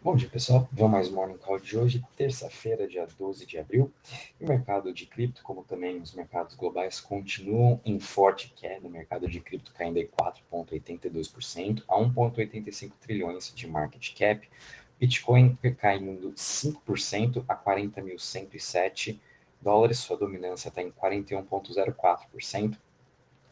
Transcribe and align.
Bom 0.00 0.14
dia, 0.14 0.28
pessoal. 0.28 0.68
Vamos 0.70 0.92
mais 0.92 1.10
Morning 1.10 1.36
Call 1.38 1.58
de 1.58 1.76
hoje, 1.76 2.04
terça-feira, 2.16 2.86
dia 2.86 3.04
12 3.18 3.44
de 3.44 3.58
abril. 3.58 3.92
o 4.40 4.46
mercado 4.46 4.94
de 4.94 5.04
cripto, 5.04 5.42
como 5.42 5.64
também 5.64 6.00
os 6.00 6.14
mercados 6.14 6.54
globais, 6.54 7.00
continuam 7.00 7.80
em 7.84 7.98
forte 7.98 8.52
queda. 8.54 8.86
O 8.86 8.90
mercado 8.90 9.26
de 9.26 9.40
cripto 9.40 9.74
caindo 9.74 9.98
4,82% 9.98 11.82
a 11.88 11.96
1,85 11.96 12.92
trilhões 13.00 13.52
de 13.52 13.66
market 13.66 14.16
cap. 14.16 14.48
Bitcoin 15.00 15.58
caindo 15.76 16.32
5% 16.32 17.44
a 17.48 17.56
40.107 17.56 19.18
dólares. 19.60 19.98
Sua 19.98 20.16
dominância 20.16 20.68
está 20.68 20.80
em 20.80 20.92
41,04%, 20.92 22.78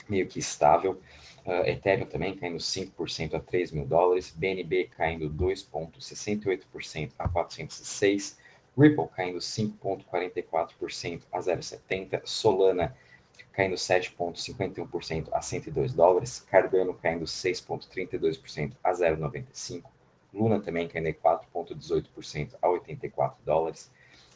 meio 0.08 0.28
que 0.28 0.38
estável. 0.38 1.00
Uh, 1.46 1.64
Ethereum 1.64 2.06
também 2.06 2.34
caindo 2.34 2.58
5% 2.58 3.34
a 3.34 3.38
3 3.38 3.70
mil 3.70 3.86
dólares, 3.86 4.34
BNB 4.36 4.90
caindo 4.96 5.30
2,68% 5.30 7.12
a 7.16 7.28
406, 7.28 8.37
Ripple 8.77 9.06
caindo 9.14 9.38
5,44% 9.38 11.23
a 11.32 11.38
0,70, 11.38 12.20
Solana 12.24 12.96
caindo 13.52 13.77
7,51% 13.77 15.28
a 15.32 15.40
102 15.40 15.95
dólares, 15.95 16.40
Cardano 16.51 16.92
caindo 16.95 17.24
6,32% 17.24 18.73
a 18.82 18.90
0,95, 18.90 19.84
Luna 20.34 20.59
também 20.59 20.88
caindo 20.88 21.09
4,18% 21.15 22.56
a 22.60 22.68
84 22.68 23.38
dólares, 23.45 23.88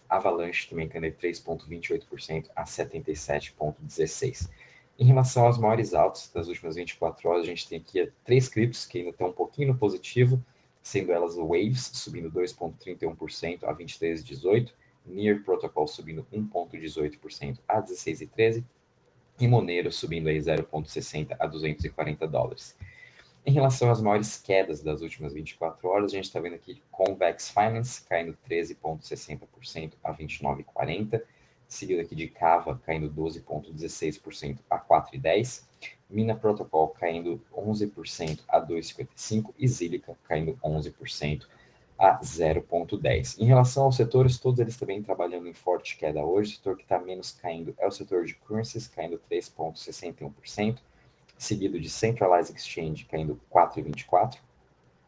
Avalanche 0.08 0.68
também 0.68 0.88
caindo 0.88 1.08
3,28% 1.08 2.50
a 2.54 2.62
77,16. 2.62 4.48
Em 5.00 5.06
relação 5.06 5.46
aos 5.46 5.56
maiores 5.56 5.94
altos 5.94 6.30
das 6.30 6.46
últimas 6.46 6.76
24 6.76 7.26
horas, 7.26 7.44
a 7.44 7.46
gente 7.46 7.66
tem 7.66 7.78
aqui 7.78 8.12
três 8.22 8.50
criptos 8.50 8.84
que 8.84 8.98
ainda 8.98 9.08
estão 9.08 9.28
um 9.28 9.32
pouquinho 9.32 9.68
no 9.68 9.78
positivo, 9.78 10.44
sendo 10.82 11.10
elas 11.10 11.38
o 11.38 11.46
Waves 11.46 11.90
subindo 11.94 12.30
2,31% 12.30 13.64
a 13.64 13.74
23,18, 13.74 14.68
Near 15.06 15.42
Protocol 15.42 15.88
subindo 15.88 16.26
1,18% 16.30 17.60
a 17.66 17.80
16,13 17.80 18.62
e 19.40 19.48
Monero 19.48 19.90
subindo 19.90 20.28
aí 20.28 20.36
0,60 20.36 21.34
a 21.38 21.46
240 21.46 22.28
dólares. 22.28 22.76
Em 23.46 23.52
relação 23.52 23.90
às 23.90 24.02
maiores 24.02 24.36
quedas 24.36 24.82
das 24.82 25.00
últimas 25.00 25.32
24 25.32 25.88
horas, 25.88 26.12
a 26.12 26.16
gente 26.16 26.26
está 26.26 26.38
vendo 26.40 26.56
aqui 26.56 26.82
Convex 26.90 27.48
Finance 27.48 28.04
caindo 28.04 28.36
13,60% 28.46 29.94
a 30.04 30.12
29,40 30.12 31.22
seguido 31.70 32.02
aqui 32.02 32.16
de 32.16 32.26
Cava 32.26 32.78
caindo 32.84 33.08
12,16% 33.10 34.58
a 34.68 34.78
4,10%, 34.78 35.62
Mina 36.10 36.34
Protocol 36.34 36.88
caindo 36.88 37.40
11% 37.54 38.40
a 38.48 38.60
2,55% 38.60 39.54
e 39.56 39.68
Zilica 39.68 40.18
caindo 40.24 40.58
11% 40.64 41.46
a 41.96 42.18
0,10%. 42.18 43.38
Em 43.38 43.44
relação 43.44 43.84
aos 43.84 43.96
setores, 43.96 44.38
todos 44.38 44.58
eles 44.58 44.76
também 44.76 45.00
trabalhando 45.00 45.46
em 45.46 45.52
forte 45.52 45.96
queda 45.96 46.24
hoje. 46.24 46.54
O 46.54 46.56
setor 46.56 46.76
que 46.76 46.82
está 46.82 46.98
menos 46.98 47.30
caindo 47.30 47.72
é 47.78 47.86
o 47.86 47.90
setor 47.92 48.24
de 48.24 48.34
currencies, 48.34 48.88
caindo 48.88 49.22
3,61%, 49.30 50.78
seguido 51.38 51.78
de 51.78 51.88
Centralized 51.88 52.56
Exchange 52.56 53.04
caindo 53.04 53.40
4,24% 53.52 54.38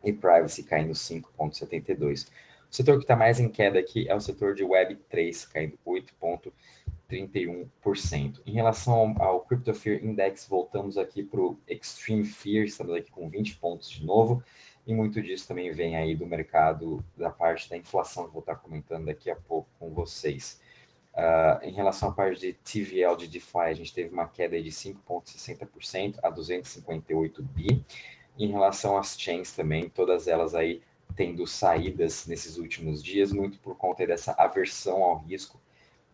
e 0.05 0.13
Privacy 0.13 0.63
caindo 0.63 0.93
5,72%. 0.93 2.29
O 2.73 2.75
setor 2.75 2.97
que 2.97 3.05
está 3.05 3.15
mais 3.15 3.39
em 3.39 3.51
queda 3.51 3.79
aqui 3.79 4.09
é 4.09 4.15
o 4.15 4.21
setor 4.21 4.55
de 4.55 4.65
Web3, 4.65 5.47
caindo 5.53 5.79
8,31%. 5.87 8.41
Em 8.47 8.53
relação 8.53 9.15
ao 9.19 9.43
Crypto 9.43 9.75
Fear 9.75 10.03
Index, 10.03 10.47
voltamos 10.49 10.97
aqui 10.97 11.23
para 11.23 11.39
o 11.39 11.61
Extreme 11.69 12.25
Fear, 12.25 12.65
estamos 12.65 12.95
aqui 12.95 13.11
com 13.11 13.29
20 13.29 13.59
pontos 13.59 13.91
de 13.91 14.03
novo, 14.03 14.43
e 14.87 14.95
muito 14.95 15.21
disso 15.21 15.47
também 15.47 15.71
vem 15.71 15.99
aí 15.99 16.17
do 16.17 16.25
mercado, 16.25 17.05
da 17.15 17.29
parte 17.29 17.69
da 17.69 17.77
inflação, 17.77 18.25
que 18.25 18.33
vou 18.33 18.41
estar 18.41 18.57
comentando 18.57 19.05
daqui 19.05 19.31
a 19.31 19.37
pouco 19.37 19.69
com 19.79 19.91
vocês. 19.91 20.59
Uh, 21.13 21.63
em 21.63 21.73
relação 21.73 22.09
à 22.09 22.13
parte 22.13 22.41
de 22.41 22.55
TVL 22.55 23.19
de 23.19 23.29
DeFi, 23.29 23.59
a 23.59 23.75
gente 23.75 23.93
teve 23.93 24.15
uma 24.15 24.27
queda 24.27 24.59
de 24.63 24.71
5,60% 24.71 26.21
a 26.23 26.31
258 26.31 27.43
bi. 27.43 27.85
Em 28.39 28.51
relação 28.51 28.97
às 28.97 29.21
chains 29.21 29.53
também, 29.53 29.91
todas 29.91 30.27
elas 30.27 30.55
aí 30.55 30.81
tendo 31.13 31.47
saídas 31.47 32.27
nesses 32.27 32.59
últimos 32.59 33.03
dias, 33.03 33.33
muito 33.33 33.59
por 33.59 33.77
conta 33.77 34.07
dessa 34.07 34.33
aversão 34.33 35.03
ao 35.03 35.19
risco 35.19 35.61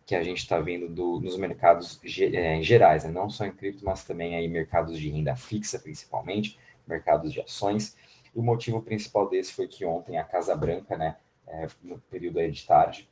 que 0.05 0.15
a 0.15 0.23
gente 0.23 0.39
está 0.39 0.59
vendo 0.59 0.89
do, 0.89 1.19
nos 1.19 1.37
mercados 1.37 1.99
é, 2.33 2.61
gerais, 2.63 3.03
né? 3.03 3.11
não 3.11 3.29
só 3.29 3.45
em 3.45 3.51
cripto, 3.51 3.85
mas 3.85 4.03
também 4.03 4.35
aí 4.35 4.47
mercados 4.47 4.97
de 4.97 5.07
renda 5.07 5.35
fixa, 5.35 5.77
principalmente, 5.77 6.57
mercados 6.87 7.31
de 7.31 7.39
ações. 7.39 7.95
E 8.35 8.39
o 8.39 8.41
motivo 8.41 8.81
principal 8.81 9.29
desse 9.29 9.53
foi 9.53 9.67
que 9.67 9.85
ontem 9.85 10.17
a 10.17 10.23
Casa 10.23 10.55
Branca, 10.55 10.97
né, 10.97 11.15
é, 11.47 11.67
no 11.83 11.99
período 12.09 12.39
aí 12.39 12.49
de 12.49 12.65
tarde, 12.65 13.07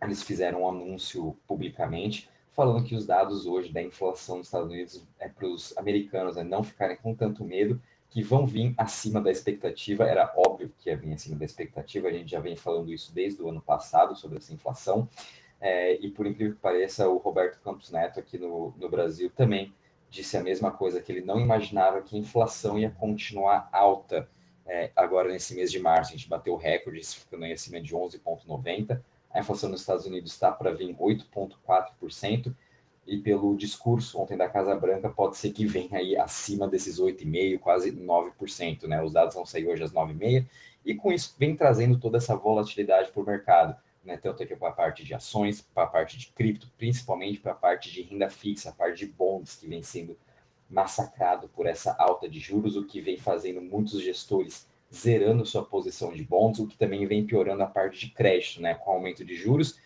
eles 0.00 0.22
fizeram 0.22 0.62
um 0.62 0.68
anúncio 0.68 1.36
publicamente 1.48 2.30
falando 2.52 2.84
que 2.84 2.94
os 2.94 3.06
dados 3.06 3.46
hoje 3.46 3.72
da 3.72 3.82
inflação 3.82 4.38
dos 4.38 4.46
Estados 4.46 4.70
Unidos 4.70 5.04
é 5.18 5.28
para 5.28 5.46
os 5.46 5.76
americanos 5.76 6.36
né, 6.36 6.44
não 6.44 6.62
ficarem 6.62 6.96
com 6.96 7.14
tanto 7.14 7.44
medo 7.44 7.80
que 8.10 8.22
vão 8.22 8.46
vir 8.46 8.74
acima 8.76 9.20
da 9.20 9.30
expectativa. 9.30 10.04
Era 10.04 10.32
óbvio 10.36 10.72
que 10.78 10.90
ia 10.90 10.96
vir 10.96 11.12
acima 11.12 11.36
da 11.36 11.44
expectativa, 11.44 12.08
a 12.08 12.12
gente 12.12 12.30
já 12.30 12.40
vem 12.40 12.56
falando 12.56 12.92
isso 12.92 13.14
desde 13.14 13.40
o 13.40 13.48
ano 13.48 13.60
passado 13.60 14.16
sobre 14.16 14.38
essa 14.38 14.52
inflação. 14.52 15.08
É, 15.60 15.94
e 15.94 16.10
por 16.10 16.26
incrível 16.26 16.54
que 16.54 16.60
pareça, 16.60 17.08
o 17.08 17.18
Roberto 17.18 17.60
Campos 17.60 17.90
Neto 17.90 18.18
aqui 18.18 18.38
no, 18.38 18.74
no 18.76 18.88
Brasil 18.88 19.30
também 19.30 19.72
disse 20.10 20.36
a 20.36 20.42
mesma 20.42 20.72
coisa, 20.72 21.00
que 21.00 21.12
ele 21.12 21.20
não 21.20 21.38
imaginava 21.38 22.02
que 22.02 22.16
a 22.16 22.18
inflação 22.18 22.78
ia 22.78 22.90
continuar 22.90 23.68
alta 23.70 24.28
é, 24.66 24.90
agora 24.96 25.30
nesse 25.30 25.54
mês 25.54 25.70
de 25.70 25.78
março. 25.78 26.12
A 26.12 26.16
gente 26.16 26.28
bateu 26.28 26.54
o 26.54 26.56
recorde, 26.56 27.00
ficando 27.04 27.44
aí 27.44 27.52
acima 27.52 27.80
de 27.80 27.94
11,90%. 27.94 29.00
A 29.32 29.38
inflação 29.38 29.70
nos 29.70 29.80
Estados 29.80 30.06
Unidos 30.06 30.32
está 30.32 30.50
para 30.50 30.72
vir 30.72 30.92
8,4%, 30.96 32.52
e 33.10 33.18
pelo 33.18 33.56
discurso 33.56 34.20
ontem 34.20 34.36
da 34.36 34.48
Casa 34.48 34.72
Branca, 34.76 35.10
pode 35.10 35.36
ser 35.36 35.50
que 35.50 35.66
venha 35.66 35.98
aí 35.98 36.16
acima 36.16 36.68
desses 36.68 37.00
8,5%, 37.00 37.58
quase 37.58 37.90
9%. 37.90 38.84
Né? 38.86 39.02
Os 39.02 39.12
dados 39.12 39.34
vão 39.34 39.44
sair 39.44 39.66
hoje 39.66 39.82
às 39.82 39.92
9,5%, 39.92 40.46
e 40.84 40.94
com 40.94 41.10
isso 41.10 41.34
vem 41.36 41.56
trazendo 41.56 41.98
toda 41.98 42.18
essa 42.18 42.36
volatilidade 42.36 43.10
para 43.10 43.20
o 43.20 43.26
mercado. 43.26 43.76
Né? 44.04 44.16
Tanto 44.16 44.44
aqui 44.44 44.54
para 44.54 44.68
a 44.68 44.72
parte 44.72 45.04
de 45.04 45.12
ações, 45.12 45.60
para 45.60 45.82
a 45.82 45.86
parte 45.88 46.16
de 46.16 46.28
cripto, 46.28 46.70
principalmente 46.78 47.40
para 47.40 47.50
a 47.50 47.56
parte 47.56 47.90
de 47.90 48.00
renda 48.02 48.30
fixa, 48.30 48.70
a 48.70 48.72
parte 48.72 49.04
de 49.04 49.06
bonds, 49.06 49.56
que 49.56 49.66
vem 49.66 49.82
sendo 49.82 50.16
massacrado 50.70 51.48
por 51.48 51.66
essa 51.66 51.92
alta 51.98 52.28
de 52.28 52.38
juros, 52.38 52.76
o 52.76 52.86
que 52.86 53.00
vem 53.00 53.16
fazendo 53.16 53.60
muitos 53.60 54.00
gestores 54.00 54.68
zerando 54.94 55.44
sua 55.44 55.64
posição 55.64 56.12
de 56.12 56.22
bonds, 56.22 56.60
o 56.60 56.66
que 56.68 56.78
também 56.78 57.04
vem 57.08 57.26
piorando 57.26 57.64
a 57.64 57.66
parte 57.66 58.06
de 58.06 58.12
crédito, 58.12 58.62
né? 58.62 58.74
com 58.74 58.92
aumento 58.92 59.24
de 59.24 59.34
juros 59.34 59.80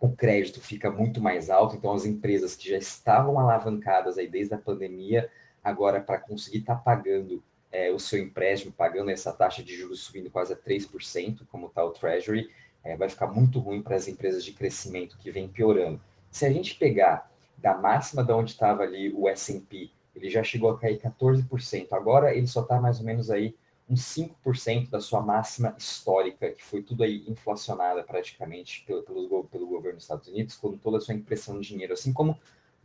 o 0.00 0.10
crédito 0.10 0.60
fica 0.60 0.90
muito 0.90 1.20
mais 1.20 1.50
alto, 1.50 1.76
então 1.76 1.92
as 1.92 2.04
empresas 2.04 2.54
que 2.54 2.70
já 2.70 2.78
estavam 2.78 3.38
alavancadas 3.38 4.18
aí 4.18 4.28
desde 4.28 4.54
a 4.54 4.58
pandemia, 4.58 5.30
agora 5.62 6.00
para 6.00 6.18
conseguir 6.18 6.58
estar 6.58 6.76
tá 6.76 6.80
pagando 6.80 7.42
é, 7.70 7.90
o 7.90 7.98
seu 7.98 8.18
empréstimo, 8.18 8.72
pagando 8.72 9.10
essa 9.10 9.32
taxa 9.32 9.62
de 9.62 9.76
juros 9.76 10.00
subindo 10.00 10.30
quase 10.30 10.52
a 10.52 10.56
3%, 10.56 11.46
como 11.50 11.66
está 11.66 11.84
o 11.84 11.90
Treasury, 11.90 12.50
é, 12.84 12.96
vai 12.96 13.08
ficar 13.08 13.26
muito 13.26 13.58
ruim 13.58 13.82
para 13.82 13.96
as 13.96 14.08
empresas 14.08 14.44
de 14.44 14.52
crescimento 14.52 15.18
que 15.18 15.30
vem 15.30 15.48
piorando. 15.48 16.00
Se 16.30 16.46
a 16.46 16.50
gente 16.50 16.76
pegar 16.76 17.30
da 17.56 17.76
máxima 17.76 18.22
de 18.22 18.32
onde 18.32 18.52
estava 18.52 18.84
ali 18.84 19.12
o 19.12 19.28
S&P, 19.28 19.90
ele 20.14 20.30
já 20.30 20.42
chegou 20.42 20.70
a 20.70 20.78
cair 20.78 20.98
14%, 20.98 21.88
agora 21.92 22.34
ele 22.34 22.46
só 22.46 22.62
está 22.62 22.80
mais 22.80 22.98
ou 23.00 23.04
menos 23.04 23.30
aí 23.30 23.54
uns 23.88 24.02
5% 24.02 24.90
da 24.90 25.00
sua 25.00 25.22
máxima 25.22 25.74
histórica, 25.78 26.50
que 26.50 26.62
foi 26.62 26.82
tudo 26.82 27.02
aí 27.02 27.24
inflacionada 27.26 28.02
praticamente 28.02 28.84
pelo, 28.86 29.02
pelo, 29.02 29.44
pelo 29.44 29.66
governo 29.66 29.96
dos 29.96 30.04
Estados 30.04 30.28
Unidos, 30.28 30.56
com 30.56 30.76
toda 30.76 30.98
a 30.98 31.00
sua 31.00 31.14
impressão 31.14 31.58
de 31.58 31.68
dinheiro, 31.68 31.94
assim 31.94 32.12
como 32.12 32.38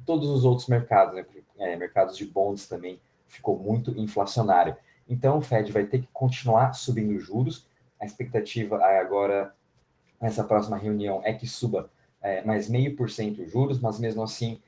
todos 0.06 0.30
os 0.30 0.46
outros 0.46 0.68
mercados, 0.68 1.16
né? 1.16 1.25
É, 1.58 1.75
mercados 1.75 2.18
de 2.18 2.25
bonds 2.25 2.68
também 2.68 3.00
ficou 3.28 3.58
muito 3.58 3.92
inflacionário. 4.00 4.75
Então 5.08 5.38
o 5.38 5.42
Fed 5.42 5.72
vai 5.72 5.86
ter 5.86 6.00
que 6.00 6.09
continuar 6.13 6.74
subindo 6.74 7.19
juros. 7.19 7.68
A 8.00 8.06
expectativa 8.06 8.83
agora, 8.83 9.54
nessa 10.22 10.44
próxima 10.44 10.77
reunião, 10.77 11.22
é 11.24 11.33
que 11.33 11.48
suba 11.48 11.89
é, 12.22 12.44
mais 12.44 12.69
meio 12.69 12.95
por 12.95 13.10
cento 13.10 13.45
juros, 13.45 13.80
mas 13.80 14.00
mesmo 14.00 14.24
assim, 14.24 14.62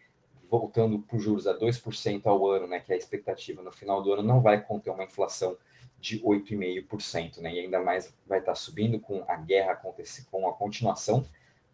voltando 0.49 0.99
para 0.99 1.17
os 1.17 1.23
juros 1.23 1.47
a 1.47 1.57
2% 1.57 2.25
ao 2.25 2.47
ano, 2.47 2.67
né, 2.67 2.79
que 2.79 2.91
é 2.91 2.95
a 2.95 2.97
expectativa 2.97 3.61
no 3.61 3.71
final 3.71 4.01
do 4.01 4.13
ano, 4.13 4.23
não 4.23 4.41
vai 4.41 4.61
conter 4.61 4.89
uma 4.91 5.03
inflação 5.03 5.57
de 5.99 6.19
8,5%, 6.21 7.39
né? 7.39 7.53
E 7.53 7.59
ainda 7.59 7.81
mais 7.81 8.13
vai 8.27 8.39
estar 8.39 8.55
subindo 8.55 8.99
com 8.99 9.23
a 9.27 9.35
guerra 9.35 9.73
acontecendo, 9.73 10.27
com 10.29 10.47
a 10.47 10.53
continuação 10.53 11.25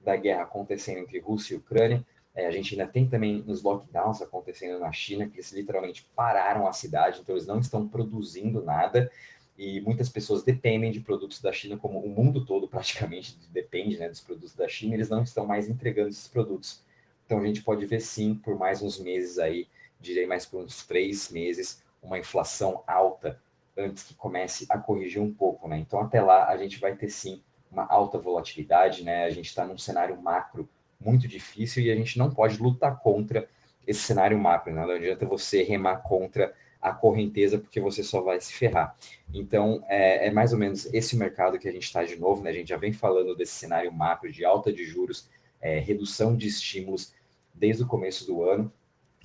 da 0.03 0.15
guerra 0.15 0.43
acontecendo 0.43 0.99
entre 0.99 1.19
Rússia 1.19 1.53
e 1.53 1.57
Ucrânia. 1.57 2.05
É, 2.33 2.47
a 2.47 2.51
gente 2.51 2.73
ainda 2.73 2.91
tem 2.91 3.07
também 3.07 3.43
os 3.45 3.61
lockdowns 3.61 4.21
acontecendo 4.21 4.79
na 4.79 4.91
China, 4.91 5.27
que 5.27 5.35
eles 5.35 5.51
literalmente 5.51 6.07
pararam 6.15 6.65
a 6.65 6.71
cidade, 6.71 7.19
então 7.21 7.35
eles 7.35 7.45
não 7.45 7.59
estão 7.59 7.87
produzindo 7.87 8.63
nada. 8.63 9.11
E 9.57 9.81
muitas 9.81 10.07
pessoas 10.07 10.43
dependem 10.43 10.91
de 10.91 11.01
produtos 11.01 11.41
da 11.41 11.51
China, 11.51 11.77
como 11.77 11.99
o 11.99 12.09
mundo 12.09 12.45
todo 12.45 12.67
praticamente 12.67 13.37
depende 13.51 13.97
né, 13.97 14.07
dos 14.07 14.21
produtos 14.21 14.55
da 14.55 14.67
China, 14.67 14.95
eles 14.95 15.09
não 15.09 15.23
estão 15.23 15.45
mais 15.45 15.69
entregando 15.69 16.09
esses 16.09 16.27
produtos. 16.27 16.81
Então 17.25 17.39
a 17.39 17.45
gente 17.45 17.61
pode 17.61 17.85
ver 17.85 17.99
sim, 17.99 18.35
por 18.35 18.57
mais 18.57 18.81
uns 18.81 18.97
meses 18.97 19.37
aí, 19.37 19.67
direi 19.99 20.25
mais 20.25 20.45
por 20.45 20.63
uns 20.63 20.85
três 20.85 21.29
meses, 21.29 21.83
uma 22.01 22.17
inflação 22.17 22.83
alta 22.87 23.39
antes 23.81 24.04
que 24.04 24.13
comece 24.13 24.66
a 24.69 24.78
corrigir 24.78 25.22
um 25.22 25.33
pouco, 25.33 25.68
né? 25.68 25.78
Então, 25.78 26.00
até 26.00 26.22
lá, 26.22 26.48
a 26.48 26.57
gente 26.57 26.80
vai 26.80 26.95
ter 26.95 27.10
sim 27.10 27.42
uma 27.72 27.86
alta 27.86 28.18
volatilidade, 28.18 29.04
né? 29.04 29.25
A 29.25 29.30
gente 29.30 29.48
está 29.48 29.66
num 29.66 29.78
cenário 29.78 30.22
macro 30.22 30.68
muito 31.00 31.28
difícil 31.28 31.83
e 31.83 31.92
a 31.92 31.95
gente 31.95 32.18
não 32.18 32.30
pode 32.30 32.62
lutar 32.62 33.00
contra 33.00 33.48
esse 33.88 34.01
cenário 34.01 34.38
macro, 34.38 34.74
né? 34.74 34.86
Não 34.86 34.92
adianta 34.92 35.25
você 35.25 35.63
remar 35.63 35.98
contra 35.98 36.54
a 36.81 36.92
correnteza, 36.92 37.60
porque 37.60 37.80
você 37.80 38.04
só 38.04 38.22
vai 38.22 38.42
se 38.42 38.54
ferrar. 38.54 38.95
Então, 39.33 39.83
é, 39.88 40.28
é 40.28 40.31
mais 40.31 40.51
ou 40.51 40.60
menos 40.60 40.92
esse 40.94 41.16
mercado 41.16 41.60
que 41.60 41.68
a 41.68 41.72
gente 41.72 41.83
está 41.83 42.04
de 42.04 42.16
novo, 42.16 42.42
né? 42.42 42.50
A 42.50 42.54
gente 42.54 42.69
já 42.69 42.78
vem 42.78 42.92
falando 42.92 43.36
desse 43.36 43.54
cenário 43.54 43.92
macro 43.92 44.31
de 44.31 44.44
alta 44.44 44.74
de 44.74 44.83
juros, 44.83 45.30
é, 45.62 45.80
redução 45.80 46.36
de 46.36 46.48
estímulos 46.48 47.13
desde 47.54 47.83
o 47.83 47.88
começo 47.88 48.25
do 48.25 48.44
ano. 48.44 48.72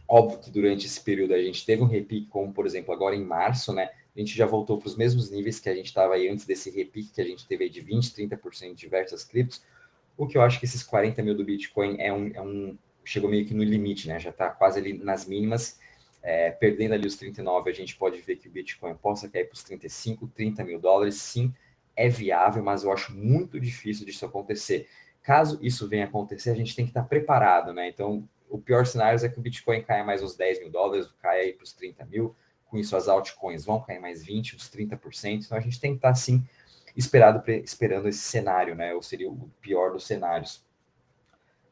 Óbvio 0.09 0.39
que 0.39 0.51
durante 0.51 0.87
esse 0.87 1.01
período 1.01 1.35
a 1.35 1.43
gente 1.43 1.65
teve 1.65 1.83
um 1.83 1.87
repique, 1.87 2.29
como 2.29 2.53
por 2.53 2.67
exemplo 2.67 2.93
agora 2.93 3.17
em 3.17 3.25
março, 3.25 3.73
né? 3.73 3.91
A 4.17 4.19
gente 4.19 4.35
já 4.35 4.47
voltou 4.47 4.79
para 4.79 4.89
os 4.89 4.97
mesmos 4.97 5.31
níveis 5.31 5.61
que 5.61 5.69
a 5.69 5.75
gente 5.75 5.87
estava 5.87 6.15
aí 6.15 6.29
antes 6.29 6.47
desse 6.47 6.71
repique 6.71 7.13
que 7.15 7.21
a 7.21 7.25
gente 7.25 7.47
teve 7.47 7.65
aí 7.65 7.71
de 7.71 7.83
20, 7.83 8.13
30% 8.13 8.71
de 8.71 8.75
diversas 8.75 9.23
criptos. 9.23 9.63
O 10.17 10.27
que 10.27 10.39
eu 10.39 10.43
acho 10.43 10.59
que 10.59 10.65
esses 10.65 10.83
40 10.83 11.23
mil 11.23 11.37
do 11.37 11.45
Bitcoin 11.45 11.97
é 12.01 12.13
um, 12.13 12.31
é 12.35 12.41
um 12.41 12.79
chegou 13.05 13.29
meio 13.29 13.45
que 13.45 13.55
no 13.55 13.63
limite, 13.63 14.09
né? 14.09 14.19
Já 14.19 14.31
está 14.31 14.49
quase 14.49 14.81
ali 14.81 14.95
nas 14.95 15.27
mínimas 15.27 15.79
é, 16.27 16.51
perdendo 16.51 16.93
ali 16.93 17.07
os 17.07 17.15
39, 17.15 17.71
a 17.71 17.73
gente 17.73 17.95
pode 17.95 18.21
ver 18.21 18.35
que 18.35 18.49
o 18.49 18.51
Bitcoin 18.51 18.97
possa 18.97 19.29
cair 19.29 19.45
para 19.45 19.55
os 19.55 19.63
35, 19.63 20.27
30 20.35 20.65
mil 20.65 20.81
dólares. 20.81 21.15
Sim, 21.15 21.55
é 21.95 22.09
viável, 22.09 22.65
mas 22.65 22.83
eu 22.83 22.93
acho 22.93 23.15
muito 23.15 23.61
difícil 23.61 24.05
disso 24.05 24.27
acontecer. 24.27 24.89
Caso 25.23 25.57
isso 25.63 25.89
venha 25.89 26.05
acontecer, 26.05 26.51
a 26.51 26.55
gente 26.55 26.75
tem 26.75 26.85
que 26.85 26.91
estar 26.91 27.05
preparado, 27.05 27.73
né? 27.73 27.89
Então, 27.89 28.29
o 28.51 28.59
pior 28.59 28.85
cenário 28.85 29.25
é 29.25 29.29
que 29.29 29.39
o 29.39 29.43
Bitcoin 29.43 29.83
caia 29.83 30.03
mais 30.03 30.21
uns 30.21 30.35
10 30.35 30.59
mil 30.59 30.71
dólares, 30.71 31.09
caia 31.23 31.43
aí 31.43 31.53
para 31.53 31.63
os 31.63 31.73
30 31.73 32.05
mil. 32.07 32.35
Com 32.67 32.79
isso, 32.79 32.97
as 32.97 33.09
altcoins 33.09 33.65
vão 33.65 33.81
cair 33.81 34.01
mais 34.01 34.25
20, 34.25 34.57
uns 34.57 34.69
30%. 34.71 35.45
Então, 35.45 35.57
a 35.57 35.61
gente 35.61 35.81
tem 35.81 35.93
que 35.93 35.99
estar, 35.99 36.15
sim, 36.15 36.45
esperado, 36.97 37.43
esperando 37.63 38.09
esse 38.09 38.21
cenário, 38.21 38.75
né? 38.75 38.95
Ou 38.95 39.03
seria 39.03 39.31
o 39.31 39.51
pior 39.61 39.93
dos 39.93 40.05
cenários. 40.05 40.65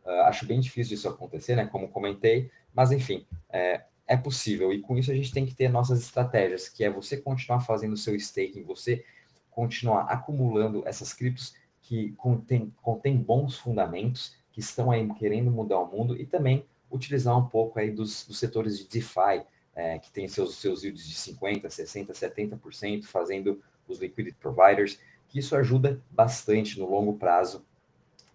Uh, 0.05 0.23
acho 0.27 0.47
bem 0.47 0.61
difícil 0.61 0.95
isso 0.95 1.09
acontecer, 1.09 1.57
né? 1.57 1.67
Como 1.67 1.89
comentei, 1.89 2.51
mas 2.75 2.93
enfim, 2.93 3.27
é, 3.51 3.85
é 4.07 4.17
possível. 4.17 4.73
E 4.73 4.81
com 4.81 4.99
isso 4.99 5.11
a 5.11 5.15
gente 5.15 5.33
tem 5.33 5.47
que 5.47 5.55
ter 5.55 5.69
nossas 5.69 6.01
estratégias, 6.01 6.69
que 6.69 6.85
é 6.85 6.91
você 6.91 7.17
continuar 7.17 7.61
fazendo 7.61 7.95
o 7.95 7.97
seu 7.97 8.15
staking, 8.15 8.63
você 8.63 9.05
continuar 9.51 10.03
acumulando 10.03 10.83
essas 10.87 11.13
criptos 11.13 11.55
que 11.81 12.13
contém, 12.13 12.73
contém 12.83 13.17
bons 13.17 13.57
fundamentos, 13.57 14.37
que 14.53 14.61
estão 14.61 14.91
aí 14.91 15.07
querendo 15.15 15.51
mudar 15.51 15.79
o 15.79 15.87
mundo, 15.87 16.17
e 16.21 16.27
também 16.27 16.67
utilizar 16.91 17.37
um 17.37 17.47
pouco 17.47 17.79
aí 17.79 17.91
dos, 17.91 18.27
dos 18.27 18.39
setores 18.39 18.79
de 18.79 18.89
DeFi, 18.89 19.45
é, 19.75 19.99
que 19.99 20.11
tem 20.11 20.29
seus, 20.29 20.57
seus 20.57 20.85
yields 20.85 21.07
de 21.07 21.15
50%, 21.15 21.63
60%, 21.63 22.13
70%, 22.13 23.05
fazendo 23.05 23.63
os 23.89 23.99
liquidity 23.99 24.37
providers, 24.39 24.99
que 25.29 25.39
isso 25.39 25.57
ajuda 25.57 26.01
bastante 26.11 26.79
no 26.79 26.89
longo 26.89 27.15
prazo 27.15 27.65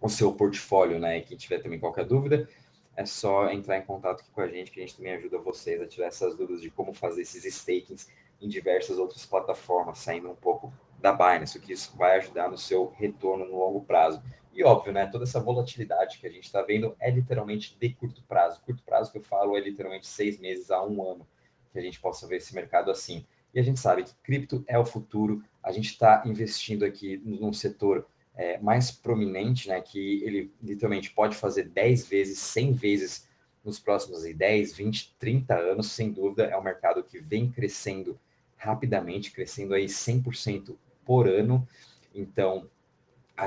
o 0.00 0.08
seu 0.08 0.32
portfólio, 0.32 0.98
né? 0.98 1.18
E 1.18 1.22
quem 1.22 1.36
tiver 1.36 1.58
também 1.58 1.78
qualquer 1.78 2.04
dúvida, 2.04 2.48
é 2.96 3.04
só 3.04 3.50
entrar 3.50 3.78
em 3.78 3.82
contato 3.82 4.20
aqui 4.20 4.30
com 4.30 4.40
a 4.40 4.48
gente, 4.48 4.70
que 4.70 4.80
a 4.80 4.82
gente 4.82 4.96
também 4.96 5.14
ajuda 5.14 5.38
vocês 5.38 5.80
a 5.80 5.86
tirar 5.86 6.06
essas 6.06 6.34
dúvidas 6.36 6.60
de 6.60 6.70
como 6.70 6.92
fazer 6.92 7.22
esses 7.22 7.44
stakings 7.44 8.08
em 8.40 8.48
diversas 8.48 8.98
outras 8.98 9.24
plataformas, 9.26 9.98
saindo 9.98 10.30
um 10.30 10.34
pouco 10.34 10.72
da 10.98 11.12
Binance, 11.12 11.56
o 11.56 11.60
que 11.60 11.72
isso 11.72 11.96
vai 11.96 12.16
ajudar 12.18 12.50
no 12.50 12.58
seu 12.58 12.92
retorno 12.96 13.44
no 13.44 13.58
longo 13.58 13.82
prazo. 13.82 14.22
E 14.52 14.64
óbvio, 14.64 14.92
né, 14.92 15.06
toda 15.06 15.24
essa 15.24 15.40
volatilidade 15.40 16.18
que 16.18 16.26
a 16.26 16.30
gente 16.30 16.44
está 16.44 16.62
vendo 16.62 16.96
é 16.98 17.10
literalmente 17.10 17.76
de 17.78 17.90
curto 17.90 18.22
prazo. 18.24 18.60
Curto 18.62 18.82
prazo 18.82 19.12
que 19.12 19.18
eu 19.18 19.22
falo 19.22 19.56
é 19.56 19.60
literalmente 19.60 20.06
seis 20.06 20.38
meses 20.38 20.70
a 20.70 20.84
um 20.84 21.02
ano 21.08 21.26
que 21.72 21.78
a 21.78 21.82
gente 21.82 22.00
possa 22.00 22.26
ver 22.26 22.36
esse 22.36 22.54
mercado 22.54 22.90
assim. 22.90 23.24
E 23.54 23.60
a 23.60 23.62
gente 23.62 23.78
sabe 23.78 24.04
que 24.04 24.14
cripto 24.22 24.64
é 24.66 24.78
o 24.78 24.84
futuro, 24.84 25.42
a 25.62 25.72
gente 25.72 25.86
está 25.90 26.22
investindo 26.24 26.84
aqui 26.84 27.20
num 27.24 27.52
setor 27.52 28.06
é, 28.34 28.58
mais 28.58 28.90
prominente, 28.90 29.68
né, 29.68 29.80
que 29.80 30.22
ele 30.24 30.52
literalmente 30.62 31.10
pode 31.10 31.36
fazer 31.36 31.64
10 31.68 32.08
vezes, 32.08 32.38
100 32.38 32.72
vezes 32.72 33.28
nos 33.64 33.78
próximos 33.78 34.22
10, 34.22 34.76
20, 34.76 35.16
30 35.18 35.54
anos, 35.54 35.90
sem 35.90 36.10
dúvida, 36.12 36.44
é 36.44 36.56
um 36.56 36.62
mercado 36.62 37.02
que 37.02 37.18
vem 37.18 37.50
crescendo 37.50 38.18
rapidamente, 38.56 39.32
crescendo 39.32 39.74
aí 39.74 39.86
100% 39.86 40.76
por 41.04 41.28
ano. 41.28 41.66
Então, 42.14 42.68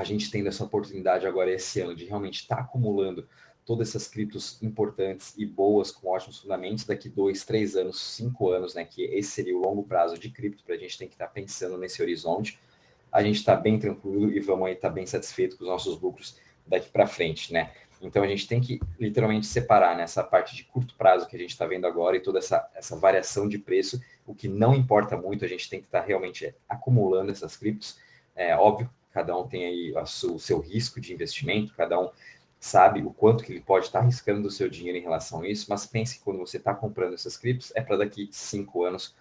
a 0.00 0.04
gente 0.04 0.30
tendo 0.30 0.48
essa 0.48 0.64
oportunidade 0.64 1.26
agora 1.26 1.52
esse 1.52 1.80
ano 1.80 1.94
de 1.94 2.04
realmente 2.04 2.40
estar 2.40 2.56
tá 2.56 2.62
acumulando 2.62 3.28
todas 3.64 3.88
essas 3.88 4.06
criptos 4.06 4.62
importantes 4.62 5.34
e 5.38 5.46
boas 5.46 5.90
com 5.90 6.08
ótimos 6.08 6.38
fundamentos 6.38 6.84
daqui 6.84 7.08
dois, 7.08 7.44
três 7.44 7.76
anos, 7.76 8.00
cinco 8.00 8.50
anos, 8.50 8.74
né? 8.74 8.84
Que 8.84 9.04
esse 9.04 9.30
seria 9.30 9.56
o 9.56 9.60
longo 9.60 9.82
prazo 9.82 10.18
de 10.18 10.30
cripto 10.30 10.62
para 10.64 10.74
a 10.74 10.78
gente 10.78 10.98
tem 10.98 11.08
que 11.08 11.14
estar 11.14 11.26
tá 11.26 11.32
pensando 11.32 11.78
nesse 11.78 12.02
horizonte 12.02 12.58
a 13.14 13.22
gente 13.22 13.36
está 13.36 13.54
bem 13.54 13.78
tranquilo 13.78 14.28
e 14.32 14.40
vamos 14.40 14.66
aí 14.66 14.72
estar 14.74 14.88
tá 14.88 14.94
bem 14.94 15.06
satisfeito 15.06 15.56
com 15.56 15.62
os 15.62 15.70
nossos 15.70 16.00
lucros 16.00 16.36
daqui 16.66 16.90
para 16.90 17.06
frente, 17.06 17.52
né? 17.52 17.70
Então 18.02 18.24
a 18.24 18.26
gente 18.26 18.48
tem 18.48 18.60
que 18.60 18.80
literalmente 18.98 19.46
separar 19.46 19.96
nessa 19.96 20.20
né, 20.20 20.28
parte 20.28 20.56
de 20.56 20.64
curto 20.64 20.96
prazo 20.96 21.28
que 21.28 21.36
a 21.36 21.38
gente 21.38 21.50
está 21.50 21.64
vendo 21.64 21.86
agora 21.86 22.16
e 22.16 22.20
toda 22.20 22.40
essa, 22.40 22.68
essa 22.74 22.96
variação 22.96 23.48
de 23.48 23.56
preço, 23.56 24.02
o 24.26 24.34
que 24.34 24.48
não 24.48 24.74
importa 24.74 25.16
muito, 25.16 25.44
a 25.44 25.48
gente 25.48 25.70
tem 25.70 25.78
que 25.78 25.86
estar 25.86 26.00
tá 26.00 26.06
realmente 26.06 26.52
acumulando 26.68 27.30
essas 27.30 27.56
criptos. 27.56 27.98
É 28.34 28.56
óbvio, 28.56 28.90
cada 29.14 29.38
um 29.38 29.46
tem 29.46 29.64
aí 29.64 29.94
o 29.96 30.38
seu 30.38 30.58
risco 30.58 31.00
de 31.00 31.14
investimento, 31.14 31.72
cada 31.74 32.00
um 32.00 32.10
sabe 32.58 33.02
o 33.02 33.12
quanto 33.12 33.44
que 33.44 33.52
ele 33.52 33.60
pode 33.60 33.86
estar 33.86 34.00
tá 34.00 34.04
arriscando 34.04 34.48
o 34.48 34.50
seu 34.50 34.68
dinheiro 34.68 34.98
em 34.98 35.02
relação 35.02 35.42
a 35.42 35.48
isso, 35.48 35.66
mas 35.68 35.86
pense 35.86 36.18
que 36.18 36.24
quando 36.24 36.40
você 36.40 36.56
está 36.56 36.74
comprando 36.74 37.14
essas 37.14 37.36
criptos, 37.36 37.70
é 37.76 37.80
para 37.80 37.98
daqui 37.98 38.28
cinco 38.32 38.84
anos 38.84 39.14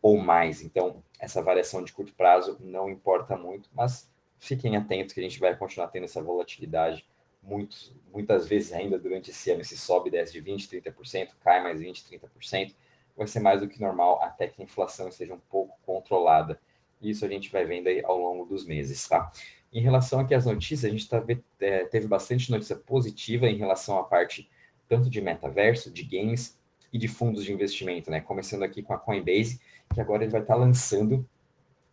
ou 0.00 0.18
mais. 0.18 0.62
Então, 0.62 1.02
essa 1.18 1.42
variação 1.42 1.82
de 1.82 1.92
curto 1.92 2.14
prazo 2.14 2.56
não 2.60 2.88
importa 2.88 3.36
muito, 3.36 3.68
mas 3.74 4.08
fiquem 4.38 4.76
atentos 4.76 5.12
que 5.12 5.20
a 5.20 5.22
gente 5.22 5.40
vai 5.40 5.56
continuar 5.56 5.88
tendo 5.88 6.04
essa 6.04 6.22
volatilidade 6.22 7.04
muitas 7.42 8.46
vezes 8.46 8.72
ainda 8.72 8.98
durante 8.98 9.30
esse 9.30 9.50
ano. 9.50 9.64
Se 9.64 9.76
sobe, 9.76 10.10
desce 10.10 10.32
de 10.32 10.42
20%, 10.42 10.82
30%, 10.82 11.30
cai 11.42 11.62
mais 11.62 11.80
20%, 11.80 12.20
30%, 12.40 12.74
vai 13.16 13.26
ser 13.26 13.40
mais 13.40 13.60
do 13.60 13.68
que 13.68 13.80
normal 13.80 14.22
até 14.22 14.46
que 14.46 14.60
a 14.60 14.64
inflação 14.64 15.08
esteja 15.08 15.34
um 15.34 15.40
pouco 15.50 15.78
controlada. 15.84 16.60
Isso 17.00 17.24
a 17.24 17.28
gente 17.28 17.50
vai 17.50 17.64
vendo 17.64 17.88
aí 17.88 18.02
ao 18.04 18.18
longo 18.18 18.44
dos 18.44 18.66
meses, 18.66 19.06
tá? 19.08 19.30
Em 19.72 19.80
relação 19.80 20.20
aqui 20.20 20.34
às 20.34 20.46
notícias, 20.46 20.84
a 20.84 20.88
gente 20.88 21.08
tá, 21.08 21.24
é, 21.60 21.84
teve 21.84 22.06
bastante 22.06 22.50
notícia 22.50 22.76
positiva 22.76 23.48
em 23.48 23.56
relação 23.56 23.98
à 23.98 24.04
parte 24.04 24.50
tanto 24.88 25.08
de 25.08 25.20
metaverso, 25.20 25.90
de 25.90 26.02
games 26.02 26.58
e 26.92 26.98
de 26.98 27.06
fundos 27.06 27.44
de 27.44 27.52
investimento, 27.52 28.10
né? 28.10 28.20
Começando 28.20 28.64
aqui 28.64 28.82
com 28.82 28.92
a 28.92 28.98
Coinbase, 28.98 29.60
que 29.94 30.00
agora 30.00 30.24
ele 30.24 30.32
vai 30.32 30.40
estar 30.40 30.56
lançando 30.56 31.24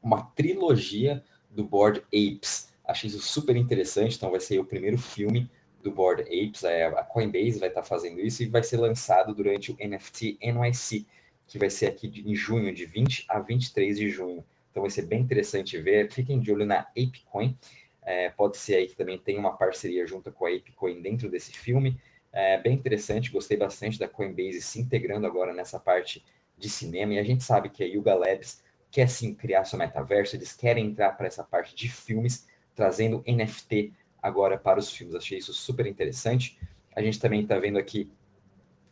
uma 0.01 0.23
trilogia 0.35 1.23
do 1.49 1.63
Board 1.63 2.03
Apes. 2.07 2.73
Achei 2.83 3.07
isso 3.07 3.19
super 3.19 3.55
interessante, 3.55 4.15
então 4.15 4.31
vai 4.31 4.39
ser 4.39 4.59
o 4.59 4.65
primeiro 4.65 4.97
filme 4.97 5.49
do 5.83 5.91
Board 5.91 6.23
Apes, 6.23 6.63
é, 6.63 6.85
a 6.85 7.03
Coinbase 7.03 7.59
vai 7.59 7.69
estar 7.69 7.83
fazendo 7.83 8.19
isso 8.19 8.41
e 8.43 8.47
vai 8.47 8.63
ser 8.63 8.77
lançado 8.77 9.33
durante 9.33 9.71
o 9.71 9.77
NFT 9.79 10.37
NYC, 10.41 11.05
que 11.47 11.57
vai 11.57 11.69
ser 11.69 11.87
aqui 11.87 12.11
em 12.25 12.35
junho, 12.35 12.73
de 12.73 12.85
20 12.85 13.25
a 13.29 13.39
23 13.39 13.97
de 13.97 14.09
junho. 14.09 14.43
Então 14.77 14.83
vai 14.83 14.91
ser 14.91 15.07
bem 15.07 15.21
interessante 15.21 15.75
ver. 15.81 16.11
Fiquem 16.11 16.39
de 16.39 16.53
olho 16.53 16.63
na 16.63 16.81
ApeCoin. 16.81 17.57
É, 18.03 18.29
pode 18.29 18.57
ser 18.57 18.75
aí 18.75 18.87
que 18.87 18.95
também 18.95 19.17
tem 19.17 19.35
uma 19.35 19.57
parceria 19.57 20.05
junto 20.05 20.31
com 20.31 20.45
a 20.45 20.49
ApeCoin 20.49 21.01
dentro 21.01 21.27
desse 21.31 21.51
filme. 21.51 21.99
É 22.31 22.59
bem 22.59 22.75
interessante, 22.75 23.31
gostei 23.31 23.57
bastante 23.57 23.97
da 23.97 24.07
Coinbase 24.07 24.61
se 24.61 24.79
integrando 24.79 25.25
agora 25.25 25.51
nessa 25.51 25.79
parte 25.79 26.23
de 26.55 26.69
cinema, 26.69 27.15
e 27.15 27.17
a 27.17 27.23
gente 27.23 27.43
sabe 27.43 27.69
que 27.69 27.83
a 27.83 27.87
Yuga 27.87 28.13
Labs 28.13 28.63
quer 28.91 29.09
sim 29.09 29.33
criar 29.33 29.65
seu 29.65 29.79
metaverso, 29.79 30.35
eles 30.35 30.53
querem 30.53 30.85
entrar 30.85 31.13
para 31.13 31.25
essa 31.25 31.43
parte 31.43 31.75
de 31.75 31.89
filmes, 31.89 32.47
trazendo 32.75 33.23
NFT 33.27 33.91
agora 34.21 34.59
para 34.59 34.77
os 34.77 34.91
filmes. 34.91 35.15
Achei 35.15 35.39
isso 35.39 35.53
super 35.53 35.87
interessante. 35.87 36.59
A 36.95 37.01
gente 37.01 37.19
também 37.19 37.41
está 37.41 37.57
vendo 37.57 37.79
aqui 37.79 38.11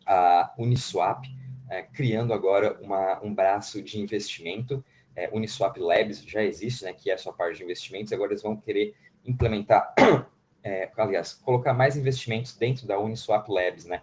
a 0.04 0.51
Uniswap 0.58 1.25
é, 1.70 1.84
criando 1.84 2.34
agora 2.34 2.75
uma, 2.82 3.24
um 3.24 3.32
braço 3.34 3.84
de 3.84 4.00
investimento. 4.00 4.84
É, 5.16 5.30
Uniswap 5.32 5.78
Labs 5.78 6.22
já 6.24 6.44
existe, 6.44 6.84
né, 6.84 6.94
que 6.94 7.10
é 7.10 7.14
a 7.14 7.18
sua 7.18 7.32
parte 7.32 7.58
de 7.58 7.64
investimentos, 7.64 8.12
agora 8.12 8.32
eles 8.32 8.44
vão 8.44 8.58
querer 8.58 8.96
implementar, 9.26 9.94
é, 10.64 10.92
aliás, 10.98 11.34
colocar 11.34 11.74
mais 11.74 11.96
investimentos 11.96 12.56
dentro 12.56 12.86
da 12.86 13.00
Uniswap 13.00 13.48
Labs, 13.50 13.86
né? 13.86 14.02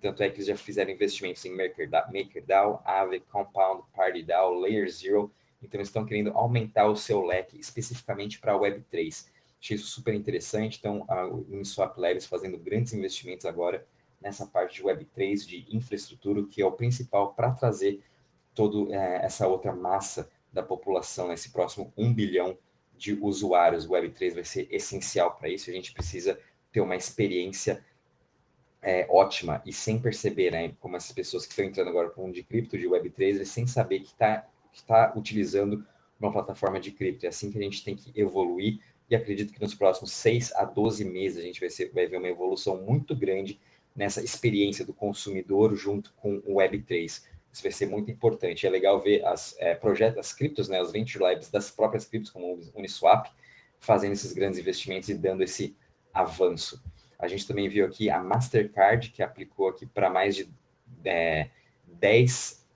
Tanto 0.00 0.22
é 0.22 0.28
que 0.28 0.36
eles 0.36 0.46
já 0.46 0.56
fizeram 0.56 0.90
investimentos 0.90 1.44
em 1.46 1.56
MakerDAO, 1.56 2.12
MakerDAO 2.12 2.82
Aave, 2.84 3.20
Compound, 3.20 3.84
PartyDAO, 3.94 4.52
Layer 4.60 4.86
Zero. 4.90 5.32
Então, 5.62 5.78
eles 5.78 5.88
estão 5.88 6.04
querendo 6.04 6.30
aumentar 6.32 6.86
o 6.86 6.94
seu 6.94 7.24
leque 7.24 7.58
especificamente 7.58 8.38
para 8.38 8.52
a 8.52 8.58
Web3. 8.58 9.26
Achei 9.58 9.76
isso 9.76 9.86
super 9.86 10.12
interessante. 10.12 10.76
Então, 10.78 11.06
a 11.08 11.26
Uniswap 11.26 11.96
Labs 11.96 12.26
fazendo 12.26 12.58
grandes 12.58 12.92
investimentos 12.92 13.46
agora 13.46 13.86
nessa 14.20 14.46
parte 14.46 14.74
de 14.74 14.82
Web3, 14.82 15.46
de 15.46 15.66
infraestrutura, 15.74 16.44
que 16.50 16.60
é 16.60 16.66
o 16.66 16.72
principal 16.72 17.32
para 17.32 17.52
trazer 17.52 18.02
toda 18.54 18.94
é, 18.94 19.24
essa 19.24 19.48
outra 19.48 19.72
massa 19.72 20.30
da 20.54 20.62
população, 20.62 21.28
nesse 21.28 21.50
próximo 21.50 21.92
1 21.96 22.14
bilhão 22.14 22.56
de 22.96 23.12
usuários. 23.12 23.84
O 23.84 23.90
Web3 23.90 24.34
vai 24.34 24.44
ser 24.44 24.68
essencial 24.70 25.32
para 25.32 25.48
isso. 25.48 25.68
A 25.68 25.72
gente 25.72 25.92
precisa 25.92 26.38
ter 26.72 26.80
uma 26.80 26.96
experiência 26.96 27.84
é, 28.80 29.06
ótima 29.10 29.62
e 29.66 29.72
sem 29.72 29.98
perceber, 29.98 30.52
né, 30.52 30.72
como 30.78 30.96
essas 30.96 31.12
pessoas 31.12 31.44
que 31.44 31.52
estão 31.52 31.64
entrando 31.64 31.88
agora 31.88 32.08
para 32.08 32.20
o 32.20 32.24
mundo 32.24 32.34
de 32.34 32.42
cripto, 32.42 32.78
de 32.78 32.86
Web3, 32.86 33.44
sem 33.44 33.66
saber 33.66 34.00
que 34.00 34.06
está 34.06 34.46
que 34.72 34.82
tá 34.82 35.12
utilizando 35.16 35.86
uma 36.18 36.32
plataforma 36.32 36.80
de 36.80 36.90
cripto. 36.90 37.26
É 37.26 37.28
assim 37.28 37.50
que 37.50 37.58
a 37.58 37.62
gente 37.62 37.84
tem 37.84 37.94
que 37.94 38.12
evoluir 38.18 38.80
e 39.08 39.14
acredito 39.14 39.52
que 39.52 39.60
nos 39.60 39.74
próximos 39.74 40.12
6 40.12 40.52
a 40.54 40.64
12 40.64 41.04
meses 41.04 41.38
a 41.38 41.42
gente 41.42 41.60
vai, 41.60 41.70
ser, 41.70 41.92
vai 41.92 42.06
ver 42.06 42.16
uma 42.16 42.28
evolução 42.28 42.82
muito 42.82 43.14
grande 43.14 43.60
nessa 43.94 44.22
experiência 44.22 44.84
do 44.84 44.92
consumidor 44.92 45.76
junto 45.76 46.12
com 46.14 46.42
o 46.44 46.56
Web3. 46.56 47.22
Isso 47.54 47.62
vai 47.62 47.70
ser 47.70 47.86
muito 47.86 48.10
importante. 48.10 48.66
É 48.66 48.70
legal 48.70 49.00
ver 49.00 49.24
as 49.24 49.54
é, 49.60 49.76
projetos, 49.76 50.18
as 50.18 50.32
criptos, 50.32 50.68
né, 50.68 50.80
as 50.80 50.90
venture 50.90 51.22
labs 51.22 51.48
das 51.48 51.70
próprias 51.70 52.04
criptos, 52.04 52.32
como 52.32 52.54
o 52.54 52.60
Uniswap, 52.74 53.28
fazendo 53.78 54.10
esses 54.10 54.32
grandes 54.32 54.58
investimentos 54.58 55.08
e 55.08 55.14
dando 55.14 55.40
esse 55.40 55.76
avanço. 56.12 56.82
A 57.16 57.28
gente 57.28 57.46
também 57.46 57.68
viu 57.68 57.86
aqui 57.86 58.10
a 58.10 58.18
Mastercard, 58.20 59.10
que 59.10 59.22
aplicou 59.22 59.68
aqui 59.68 59.86
para 59.86 60.10
mais 60.10 60.34
de 60.34 60.48
é, 61.04 61.48
10 61.86 62.66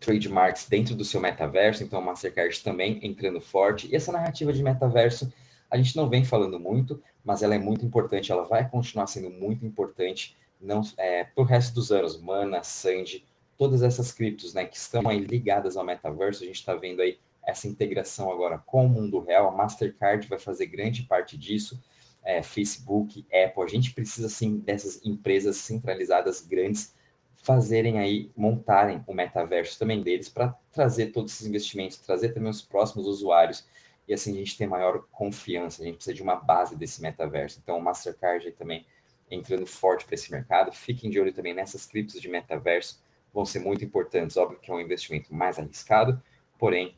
trademarks 0.00 0.66
dentro 0.66 0.94
do 0.94 1.04
seu 1.04 1.20
metaverso, 1.20 1.84
então 1.84 1.98
a 1.98 2.02
Mastercard 2.02 2.62
também 2.62 2.98
entrando 3.02 3.42
forte. 3.42 3.88
E 3.88 3.94
essa 3.94 4.10
narrativa 4.10 4.54
de 4.54 4.62
metaverso 4.62 5.30
a 5.70 5.76
gente 5.76 5.94
não 5.94 6.08
vem 6.08 6.24
falando 6.24 6.58
muito, 6.58 7.02
mas 7.22 7.42
ela 7.42 7.54
é 7.54 7.58
muito 7.58 7.84
importante, 7.84 8.32
ela 8.32 8.44
vai 8.44 8.66
continuar 8.66 9.06
sendo 9.06 9.28
muito 9.28 9.66
importante 9.66 10.34
não 10.58 10.80
é, 10.96 11.24
para 11.24 11.42
o 11.42 11.44
resto 11.44 11.74
dos 11.74 11.92
anos. 11.92 12.18
Mana, 12.18 12.62
Sandy, 12.62 13.27
todas 13.58 13.82
essas 13.82 14.12
criptos 14.12 14.54
né, 14.54 14.64
que 14.64 14.76
estão 14.76 15.08
aí 15.08 15.18
ligadas 15.18 15.76
ao 15.76 15.84
metaverso, 15.84 16.44
a 16.44 16.46
gente 16.46 16.56
está 16.56 16.74
vendo 16.74 17.02
aí 17.02 17.18
essa 17.44 17.66
integração 17.66 18.30
agora 18.30 18.58
com 18.58 18.86
o 18.86 18.88
mundo 18.88 19.20
real. 19.20 19.48
A 19.48 19.50
Mastercard 19.50 20.26
vai 20.28 20.38
fazer 20.38 20.66
grande 20.66 21.02
parte 21.02 21.36
disso. 21.36 21.82
É, 22.22 22.42
Facebook, 22.42 23.26
Apple, 23.32 23.62
a 23.62 23.66
gente 23.66 23.92
precisa 23.92 24.28
sim 24.28 24.58
dessas 24.58 25.04
empresas 25.04 25.56
centralizadas 25.56 26.40
grandes 26.40 26.94
fazerem 27.36 27.98
aí, 27.98 28.30
montarem 28.36 29.02
o 29.06 29.14
metaverso 29.14 29.78
também 29.78 30.02
deles 30.02 30.28
para 30.28 30.56
trazer 30.72 31.06
todos 31.06 31.32
esses 31.32 31.46
investimentos, 31.46 31.98
trazer 31.98 32.30
também 32.30 32.50
os 32.50 32.62
próximos 32.62 33.06
usuários 33.06 33.66
e 34.08 34.14
assim 34.14 34.32
a 34.32 34.38
gente 34.38 34.56
tem 34.56 34.66
maior 34.66 35.04
confiança, 35.12 35.82
a 35.82 35.84
gente 35.84 35.96
precisa 35.96 36.14
de 36.14 36.22
uma 36.22 36.36
base 36.36 36.74
desse 36.74 37.02
metaverso. 37.02 37.60
Então, 37.62 37.76
o 37.76 37.82
Mastercard 37.82 38.46
aí 38.46 38.52
também 38.52 38.86
entrando 39.30 39.66
forte 39.66 40.06
para 40.06 40.14
esse 40.14 40.32
mercado. 40.32 40.72
Fiquem 40.72 41.10
de 41.10 41.20
olho 41.20 41.32
também 41.32 41.52
nessas 41.52 41.84
criptos 41.84 42.18
de 42.18 42.28
metaverso, 42.28 43.02
vão 43.32 43.44
ser 43.44 43.60
muito 43.60 43.84
importantes. 43.84 44.36
Óbvio 44.36 44.58
que 44.60 44.70
é 44.70 44.74
um 44.74 44.80
investimento 44.80 45.34
mais 45.34 45.58
arriscado, 45.58 46.20
porém, 46.58 46.94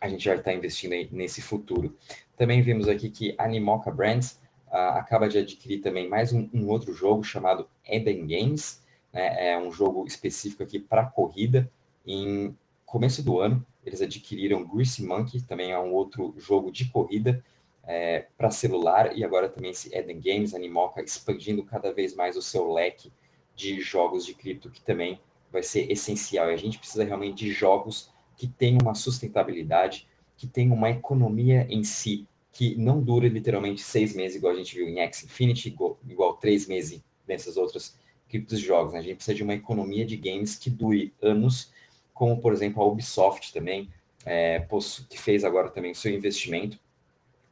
a 0.00 0.08
gente 0.08 0.24
já 0.24 0.34
está 0.34 0.52
investindo 0.52 0.94
nesse 1.10 1.40
futuro. 1.40 1.96
Também 2.36 2.62
vimos 2.62 2.88
aqui 2.88 3.10
que 3.10 3.34
a 3.38 3.44
Animoca 3.44 3.90
Brands 3.90 4.40
uh, 4.68 4.98
acaba 4.98 5.28
de 5.28 5.38
adquirir 5.38 5.80
também 5.80 6.08
mais 6.08 6.32
um, 6.32 6.48
um, 6.52 6.68
outro 6.68 6.92
jogo 6.92 7.24
chamado 7.24 7.68
Eden 7.84 8.26
Games, 8.26 8.82
né? 9.12 9.50
é 9.52 9.58
um 9.58 9.72
jogo 9.72 10.06
específico 10.06 10.62
aqui 10.62 10.78
para 10.78 11.06
corrida, 11.06 11.70
em 12.06 12.56
começo 12.84 13.22
do 13.22 13.40
ano, 13.40 13.64
eles 13.84 14.00
adquiriram 14.00 14.66
Greasy 14.66 15.04
Monkey, 15.04 15.40
também 15.40 15.72
é 15.72 15.78
um 15.78 15.92
outro 15.92 16.34
jogo 16.38 16.70
de 16.70 16.88
corrida 16.90 17.42
é, 17.84 18.26
para 18.36 18.50
celular, 18.50 19.16
e 19.16 19.24
agora 19.24 19.48
também 19.48 19.70
esse 19.70 19.94
Eden 19.94 20.20
Games, 20.20 20.54
Animoca, 20.54 21.02
expandindo 21.02 21.64
cada 21.64 21.92
vez 21.92 22.14
mais 22.14 22.36
o 22.36 22.42
seu 22.42 22.72
leque 22.72 23.12
de 23.54 23.80
jogos 23.80 24.26
de 24.26 24.34
cripto, 24.34 24.70
que 24.70 24.82
também 24.82 25.20
vai 25.56 25.62
ser 25.62 25.90
essencial. 25.90 26.50
E 26.50 26.54
a 26.54 26.56
gente 26.56 26.78
precisa 26.78 27.02
realmente 27.02 27.44
de 27.44 27.50
jogos 27.50 28.10
que 28.36 28.46
tenham 28.46 28.78
uma 28.82 28.94
sustentabilidade, 28.94 30.06
que 30.36 30.46
tenham 30.46 30.74
uma 30.74 30.90
economia 30.90 31.66
em 31.70 31.82
si, 31.82 32.28
que 32.52 32.76
não 32.76 33.02
dure 33.02 33.28
literalmente 33.30 33.80
seis 33.80 34.14
meses, 34.14 34.36
igual 34.36 34.52
a 34.52 34.56
gente 34.56 34.74
viu 34.76 34.86
em 34.86 35.00
X 35.00 35.24
Infinity, 35.24 35.68
igual, 35.68 35.98
igual 36.06 36.36
três 36.36 36.66
meses 36.66 37.02
nessas 37.26 37.56
outras 37.56 37.98
criptos 38.28 38.60
jogos. 38.60 38.92
Né? 38.92 38.98
A 38.98 39.02
gente 39.02 39.16
precisa 39.16 39.34
de 39.34 39.42
uma 39.42 39.54
economia 39.54 40.04
de 40.04 40.16
games 40.16 40.56
que 40.56 40.68
dure 40.68 41.14
anos 41.22 41.72
como 42.12 42.40
por 42.40 42.54
exemplo 42.54 42.82
a 42.82 42.86
Ubisoft 42.86 43.52
também, 43.52 43.90
é, 44.24 44.66
que 45.08 45.18
fez 45.18 45.44
agora 45.44 45.68
também 45.68 45.92
seu 45.92 46.10
investimento 46.10 46.78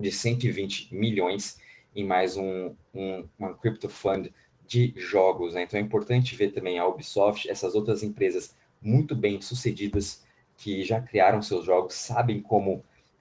de 0.00 0.10
120 0.10 0.94
milhões 0.94 1.58
em 1.94 2.02
mais 2.02 2.36
um, 2.38 2.74
um 2.94 3.28
uma 3.38 3.54
crypto 3.54 3.90
fund 3.90 4.32
de 4.66 4.92
jogos. 4.96 5.54
Né? 5.54 5.62
Então 5.62 5.78
é 5.78 5.82
importante 5.82 6.34
ver 6.36 6.52
também 6.52 6.78
a 6.78 6.86
Ubisoft, 6.86 7.48
essas 7.48 7.74
outras 7.74 8.02
empresas 8.02 8.54
muito 8.80 9.14
bem 9.14 9.40
sucedidas 9.40 10.22
que 10.56 10.84
já 10.84 11.00
criaram 11.00 11.42
seus 11.42 11.64
jogos, 11.64 11.94
sabem 11.94 12.40
como 12.40 12.74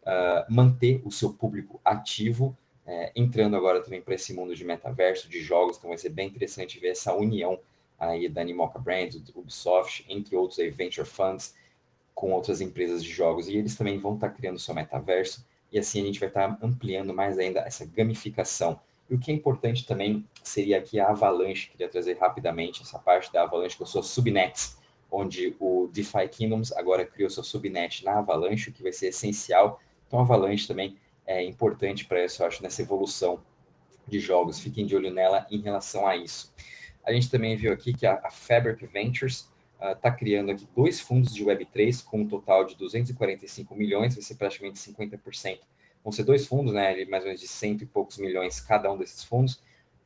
uh, 0.04 0.54
manter 0.54 1.02
o 1.04 1.12
seu 1.12 1.34
público 1.34 1.80
ativo, 1.84 2.56
é, 2.86 3.12
entrando 3.16 3.56
agora 3.56 3.82
também 3.82 4.02
para 4.02 4.14
esse 4.14 4.34
mundo 4.34 4.54
de 4.54 4.66
metaverso, 4.66 5.30
de 5.30 5.40
jogos, 5.42 5.78
então 5.78 5.90
vai 5.90 5.98
ser 5.98 6.10
bem 6.10 6.28
interessante 6.28 6.80
ver 6.80 6.90
essa 6.90 7.14
união 7.14 7.58
aí 7.98 8.28
da 8.28 8.42
Animoca 8.42 8.78
Brands, 8.78 9.22
Ubisoft, 9.34 10.06
entre 10.10 10.36
outros 10.36 10.60
aí, 10.60 10.70
venture 10.70 11.08
funds, 11.08 11.56
com 12.14 12.32
outras 12.32 12.60
empresas 12.62 13.04
de 13.04 13.10
jogos, 13.10 13.48
e 13.48 13.56
eles 13.58 13.76
também 13.76 13.98
vão 13.98 14.16
estar 14.16 14.30
tá 14.30 14.36
criando 14.36 14.60
seu 14.60 14.76
metaverso, 14.76 15.46
e 15.72 15.80
assim 15.80 16.02
a 16.02 16.06
gente 16.06 16.20
vai 16.20 16.28
estar 16.28 16.56
tá 16.56 16.66
ampliando 16.66 17.14
mais 17.14 17.40
ainda 17.40 17.62
essa 17.62 17.86
gamificação. 17.86 18.80
E 19.14 19.16
o 19.16 19.20
que 19.20 19.30
é 19.30 19.36
importante 19.36 19.86
também 19.86 20.28
seria 20.42 20.80
aqui 20.80 21.00
a 21.00 21.10
Avalanche, 21.10 21.70
queria 21.70 21.88
trazer 21.88 22.18
rapidamente 22.18 22.82
essa 22.82 22.98
parte 22.98 23.32
da 23.32 23.44
Avalanche, 23.44 23.78
que 23.78 23.84
eu 23.84 23.86
sou 23.86 24.02
subnets, 24.02 24.76
onde 25.12 25.56
o 25.60 25.88
DeFi 25.94 26.28
Kingdoms 26.32 26.72
agora 26.72 27.06
criou 27.06 27.30
seu 27.30 27.44
subnet 27.44 28.04
na 28.04 28.18
Avalanche, 28.18 28.72
o 28.72 28.74
que 28.74 28.82
vai 28.82 28.92
ser 28.92 29.10
essencial. 29.10 29.80
Então, 30.08 30.18
a 30.18 30.24
Avalanche 30.24 30.68
também 30.68 30.98
é 31.28 31.44
importante 31.44 32.06
para 32.06 32.26
isso, 32.26 32.42
eu 32.42 32.48
acho, 32.48 32.64
nessa 32.64 32.82
evolução 32.82 33.40
de 34.08 34.20
jogos. 34.20 34.60
Fiquem 34.60 34.84
de 34.84 34.96
olho 34.96 35.14
nela 35.14 35.46
em 35.52 35.62
relação 35.62 36.08
a 36.08 36.18
isso. 36.18 36.52
A 37.06 37.14
gente 37.14 37.30
também 37.30 37.56
viu 37.56 37.72
aqui 37.72 37.94
que 37.94 38.08
a, 38.08 38.20
a 38.24 38.32
Fabric 38.32 38.84
Ventures 38.88 39.48
está 39.80 40.10
uh, 40.10 40.18
criando 40.18 40.50
aqui 40.50 40.68
dois 40.76 41.00
fundos 41.00 41.36
de 41.36 41.46
Web3 41.46 42.04
com 42.04 42.22
um 42.22 42.28
total 42.28 42.66
de 42.66 42.76
245 42.78 43.76
milhões, 43.76 44.16
vai 44.16 44.24
ser 44.24 44.34
praticamente 44.34 44.80
50%. 44.80 45.60
Vão 46.04 46.12
ser 46.12 46.24
dois 46.24 46.46
fundos, 46.46 46.74
né, 46.74 47.06
mais 47.06 47.24
ou 47.24 47.28
menos 47.28 47.42
de 47.42 47.48
cento 47.48 47.84
e 47.84 47.86
poucos 47.86 48.18
milhões 48.18 48.60
cada 48.60 48.92
um 48.92 48.98
desses 48.98 49.24
fundos, 49.24 49.62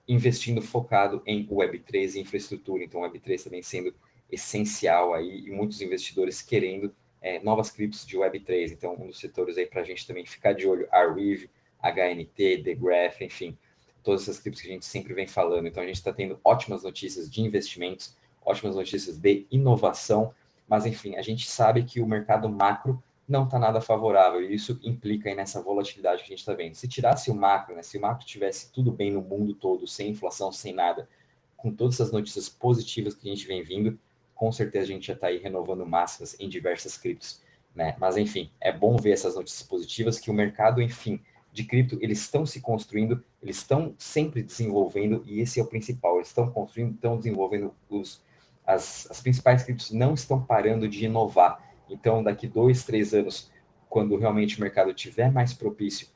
investindo 0.07 0.61
focado 0.61 1.21
em 1.25 1.45
Web3 1.47 2.15
e 2.15 2.19
infraestrutura. 2.19 2.83
Então, 2.83 3.01
Web3 3.01 3.43
também 3.43 3.61
sendo 3.61 3.93
essencial 4.31 5.13
aí 5.13 5.47
e 5.47 5.51
muitos 5.51 5.81
investidores 5.81 6.41
querendo 6.41 6.93
é, 7.21 7.39
novas 7.39 7.71
criptos 7.71 8.05
de 8.05 8.17
Web3. 8.17 8.71
Então, 8.71 8.93
um 8.93 9.07
dos 9.07 9.19
setores 9.19 9.57
aí 9.57 9.65
para 9.65 9.81
a 9.81 9.83
gente 9.83 10.05
também 10.05 10.25
ficar 10.25 10.53
de 10.53 10.67
olho, 10.67 10.87
a 10.91 11.11
Reeve, 11.11 11.49
HNT, 11.81 12.63
The 12.63 12.75
Graph, 12.75 13.21
enfim, 13.21 13.57
todas 14.03 14.23
essas 14.23 14.39
criptos 14.39 14.61
que 14.61 14.69
a 14.69 14.71
gente 14.71 14.85
sempre 14.85 15.13
vem 15.13 15.27
falando. 15.27 15.67
Então 15.67 15.83
a 15.83 15.85
gente 15.85 15.95
está 15.95 16.13
tendo 16.13 16.39
ótimas 16.43 16.83
notícias 16.83 17.29
de 17.29 17.41
investimentos, 17.41 18.15
ótimas 18.43 18.75
notícias 18.75 19.17
de 19.17 19.45
inovação, 19.51 20.33
mas 20.67 20.85
enfim, 20.85 21.15
a 21.15 21.21
gente 21.21 21.47
sabe 21.47 21.83
que 21.83 22.01
o 22.01 22.07
mercado 22.07 22.49
macro 22.49 23.01
não 23.27 23.43
está 23.43 23.59
nada 23.59 23.81
favorável 23.81 24.41
e 24.41 24.53
isso 24.53 24.79
implica 24.83 25.29
aí 25.29 25.35
nessa 25.35 25.61
volatilidade 25.61 26.23
que 26.23 26.27
a 26.27 26.35
gente 26.35 26.39
está 26.39 26.53
vendo. 26.53 26.75
Se 26.75 26.87
tirasse 26.87 27.29
o 27.29 27.35
macro, 27.35 27.75
né, 27.75 27.83
se 27.83 27.97
o 27.97 28.01
macro 28.01 28.25
tivesse 28.25 28.71
tudo 28.71 28.91
bem 28.91 29.11
no 29.11 29.21
mundo 29.21 29.53
todo, 29.53 29.85
sem 29.85 30.11
inflação, 30.11 30.51
sem 30.51 30.73
nada, 30.73 31.09
com 31.57 31.71
todas 31.71 31.95
essas 31.95 32.11
notícias 32.11 32.47
positivas 32.47 33.15
que 33.15 33.27
a 33.27 33.33
gente 33.33 33.45
vem 33.45 33.63
vindo, 33.63 33.99
com 34.33 34.51
certeza 34.51 34.85
a 34.85 34.87
gente 34.87 35.07
já 35.07 35.13
está 35.13 35.27
aí 35.27 35.39
renovando 35.39 35.85
máximas 35.85 36.39
em 36.39 36.47
diversas 36.47 36.97
criptos. 36.97 37.41
Né? 37.75 37.95
Mas 37.99 38.15
enfim, 38.15 38.49
é 38.61 38.71
bom 38.71 38.95
ver 38.95 39.11
essas 39.11 39.35
notícias 39.35 39.67
positivas 39.67 40.19
que 40.19 40.31
o 40.31 40.33
mercado, 40.33 40.81
enfim, 40.81 41.19
de 41.51 41.63
cripto, 41.63 41.97
eles 42.01 42.19
estão 42.19 42.45
se 42.45 42.61
construindo, 42.61 43.23
eles 43.41 43.57
estão 43.57 43.93
sempre 43.97 44.43
desenvolvendo, 44.43 45.23
e 45.25 45.41
esse 45.41 45.59
é 45.59 45.63
o 45.63 45.67
principal, 45.67 46.17
eles 46.17 46.27
estão 46.27 46.49
construindo, 46.51 46.93
estão 46.93 47.17
desenvolvendo 47.17 47.73
os, 47.89 48.21
as, 48.65 49.09
as 49.09 49.21
principais 49.21 49.63
criptos 49.63 49.91
não 49.91 50.13
estão 50.13 50.41
parando 50.41 50.87
de 50.87 51.05
inovar. 51.05 51.66
Então, 51.89 52.23
daqui 52.23 52.47
dois, 52.47 52.83
três 52.83 53.13
anos, 53.13 53.51
quando 53.89 54.17
realmente 54.17 54.57
o 54.57 54.61
mercado 54.61 54.93
tiver 54.93 55.31
mais 55.31 55.53
propício 55.53 56.07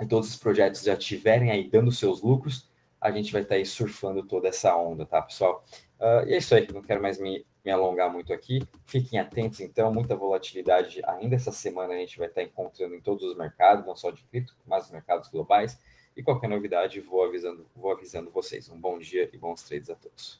e 0.00 0.06
todos 0.06 0.30
os 0.30 0.36
projetos 0.36 0.82
já 0.82 0.94
estiverem 0.94 1.50
aí 1.50 1.68
dando 1.68 1.90
seus 1.92 2.22
lucros, 2.22 2.70
a 3.00 3.10
gente 3.10 3.32
vai 3.32 3.42
estar 3.42 3.56
aí 3.56 3.64
surfando 3.64 4.22
toda 4.22 4.48
essa 4.48 4.76
onda, 4.76 5.06
tá, 5.06 5.22
pessoal? 5.22 5.64
Uh, 5.98 6.28
e 6.28 6.34
é 6.34 6.38
isso 6.38 6.54
aí, 6.54 6.66
não 6.72 6.82
quero 6.82 7.00
mais 7.00 7.20
me 7.20 7.44
me 7.64 7.70
alongar 7.70 8.12
muito 8.12 8.32
aqui. 8.32 8.60
Fiquem 8.86 9.18
atentos, 9.18 9.60
então, 9.60 9.92
muita 9.92 10.16
volatilidade 10.16 11.00
ainda 11.06 11.36
essa 11.36 11.52
semana 11.52 11.94
a 11.94 11.96
gente 11.96 12.18
vai 12.18 12.28
estar 12.28 12.42
encontrando 12.42 12.94
em 12.94 13.00
todos 13.00 13.24
os 13.24 13.36
mercados, 13.36 13.86
não 13.86 13.94
só 13.94 14.10
de 14.10 14.22
cripto, 14.24 14.56
mas 14.66 14.86
os 14.86 14.90
mercados 14.90 15.28
globais. 15.28 15.78
E 16.16 16.22
qualquer 16.22 16.48
novidade, 16.48 17.00
vou 17.00 17.24
avisando, 17.24 17.66
vou 17.74 17.90
avisando 17.90 18.30
vocês. 18.30 18.68
Um 18.68 18.78
bom 18.78 18.98
dia 18.98 19.30
e 19.32 19.38
bons 19.38 19.62
trades 19.62 19.88
a 19.88 19.94
todos. 19.94 20.30